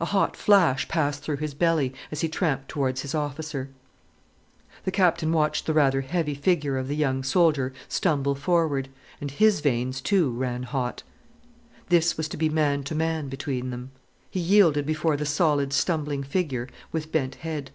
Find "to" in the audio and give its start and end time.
12.30-12.38, 12.84-12.94